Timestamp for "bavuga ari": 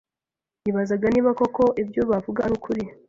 2.11-2.53